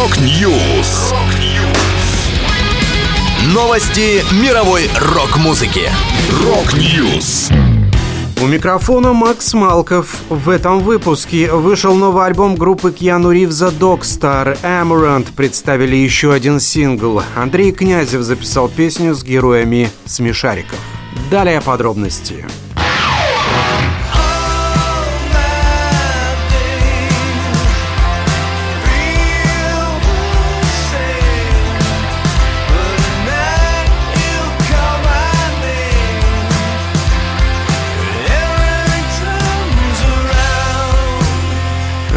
[0.00, 1.12] Rock News.
[3.52, 5.90] Новости мировой рок-музыки.
[6.42, 7.50] Rock News.
[8.40, 10.16] У микрофона Макс Малков.
[10.30, 14.58] В этом выпуске вышел новый альбом группы Кьяну Ривза Dogstar.
[14.62, 17.22] Amaranthe представили еще один сингл.
[17.36, 20.78] Андрей Князев записал песню с героями Смешариков.
[21.30, 22.36] Далее подробности.
[22.36, 22.59] Подробности.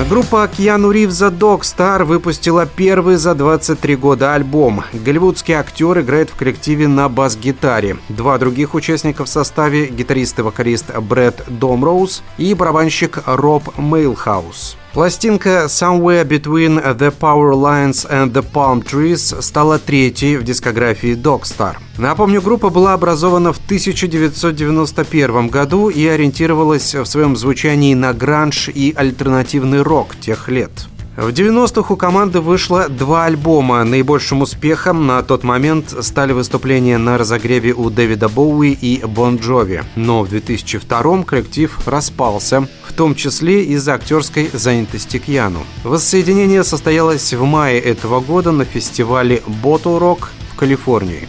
[0.10, 4.84] Группа Кьяну Ривза Dog Star выпустила первый за 23 года альбом.
[4.92, 7.98] Голливудский актер играет в коллективе на бас-гитаре.
[8.10, 14.78] Два других участника в составе– гитарист и вокалист Брэд Домроуз и барабанщик Роб Мейлхаус.
[14.94, 21.78] Пластинка «Somewhere Between the Power Lines and the Palm Trees» стала третьей в дискографии Dogstar.
[21.98, 28.94] Напомню, группа была образована в 1991 году и ориентировалась в своем звучании на гранж и
[28.96, 30.70] альтернативный рок тех лет.
[31.16, 33.84] В 90-х у команды вышло два альбома.
[33.84, 39.84] Наибольшим успехом на тот момент стали выступления на разогреве у Дэвида Боуи и Бон Джови.
[39.96, 45.60] Но в 2002 коллектив распался, в том числе из-за актерской занятости Кьяну.
[45.84, 51.28] Воссоединение состоялось в мае этого года на фестивале Bottle Rock в Калифорнии.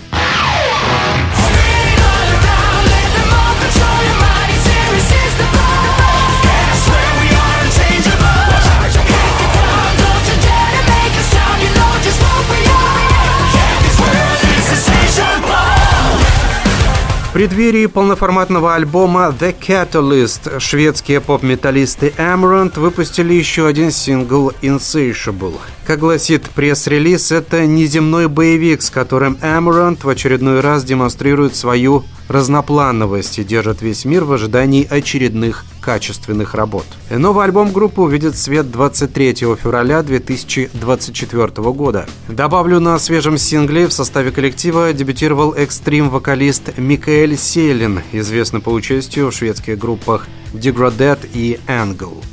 [17.35, 25.59] Преддверии полноформатного альбома The Catalyst шведские поп-металлисты Amaranth выпустили еще один сингл Insatiable.
[25.87, 33.39] Как гласит пресс-релиз, это неземной боевик, с которым Amaranth в очередной раз демонстрирует свою разноплановость
[33.39, 36.87] и держит весь мир в ожидании очередных качественных работ.
[37.11, 42.07] Новый альбом группы увидит свет 23 февраля 2024 года.
[42.29, 49.35] Добавлю, на свежем сингле в составе коллектива дебютировал экстрим-вокалист Микаэль Селин, известный по участию в
[49.35, 52.25] шведских группах Degraded и Angle.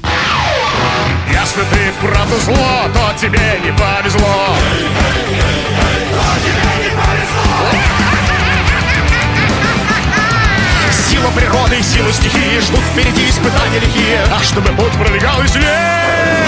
[1.28, 4.56] Если ты вправду зло, то тебе не повезло.
[10.91, 16.41] Сила природы и сила стихии Ждут впереди испытания лихие Ах, чтобы путь пролегал веселее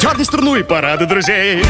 [0.00, 1.64] Дерни струну и парады друзей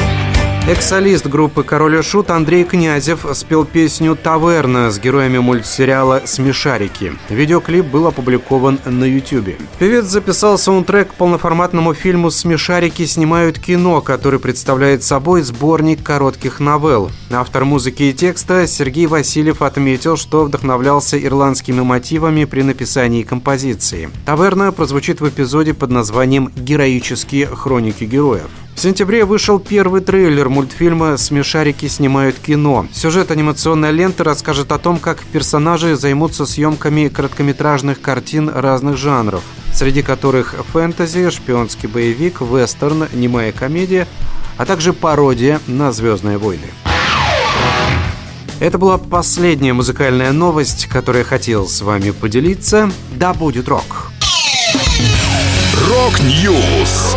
[0.68, 7.12] Экс-солист группы «Король и Шут» Андрей Князев спел песню «Таверна» с героями мультсериала «Смешарики».
[7.28, 9.54] Видеоклип был опубликован на YouTube.
[9.78, 17.12] Певец записал саундтрек к полноформатному фильму «Смешарики снимают кино», который представляет собой сборник коротких новелл.
[17.30, 24.10] Автор музыки и текста Сергей Васильев отметил, что вдохновлялся ирландскими мотивами при написании композиции.
[24.24, 28.50] «Таверна» прозвучит в эпизоде под названием «Героические хроники героев».
[28.76, 32.86] В сентябре вышел первый трейлер мультфильма «Смешарики снимают кино».
[32.92, 39.42] Сюжет анимационной ленты расскажет о том, как персонажи займутся съемками короткометражных картин разных жанров,
[39.72, 44.06] среди которых фэнтези, шпионский боевик, вестерн, немая комедия,
[44.58, 46.68] а также пародия на «Звездные войны».
[48.60, 52.92] Это была последняя музыкальная новость, которую я хотел с вами поделиться.
[53.14, 54.12] Да будет рок!
[55.88, 57.16] Rock News!